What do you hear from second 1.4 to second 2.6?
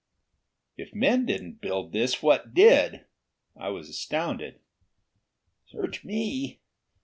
build this, what